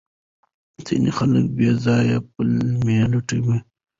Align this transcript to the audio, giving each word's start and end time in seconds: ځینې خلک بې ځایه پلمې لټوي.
ځینې 0.85 1.11
خلک 1.17 1.45
بې 1.57 1.69
ځایه 1.85 2.17
پلمې 2.33 2.97
لټوي. 3.11 3.57